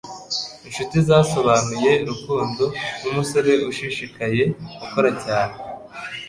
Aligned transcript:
Inshuti 0.67 0.95
zasobanuye 1.07 1.91
Rukundo 2.07 2.63
nkumusore 2.99 3.53
ushishikaye, 3.71 4.43
ukora 4.85 5.09
cyane 5.23 5.55